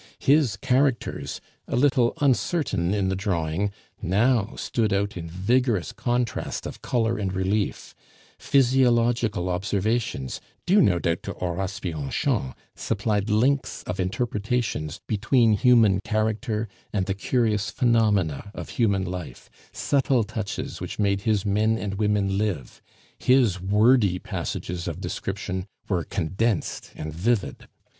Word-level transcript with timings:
His 0.17 0.57
characters, 0.57 1.41
a 1.67 1.75
little 1.75 2.15
uncertain 2.21 2.91
in 2.91 3.09
the 3.09 3.15
drawing, 3.15 3.71
now 4.01 4.55
stood 4.55 4.91
out 4.91 5.15
in 5.15 5.29
vigorous 5.29 5.91
contrast 5.93 6.65
of 6.65 6.81
color 6.81 7.19
and 7.19 7.31
relief; 7.31 7.93
physiological 8.39 9.47
observations, 9.47 10.41
due 10.65 10.81
no 10.81 10.97
doubt 10.97 11.21
to 11.21 11.33
Horace 11.33 11.79
Bianchon, 11.79 12.55
supplied 12.73 13.29
links 13.29 13.83
of 13.83 13.99
interpretations 13.99 14.99
between 15.05 15.53
human 15.53 15.99
character 15.99 16.67
and 16.91 17.05
the 17.05 17.13
curious 17.13 17.69
phenomena 17.69 18.49
of 18.55 18.69
human 18.69 19.05
life 19.05 19.51
subtle 19.71 20.23
touches 20.23 20.81
which 20.81 20.97
made 20.97 21.21
his 21.21 21.45
men 21.45 21.77
and 21.77 21.93
women 21.99 22.39
live. 22.39 22.81
His 23.19 23.61
wordy 23.61 24.17
passages 24.17 24.87
of 24.87 24.99
description 24.99 25.67
were 25.87 26.05
condensed 26.05 26.91
and 26.95 27.13
vivid. 27.13 27.67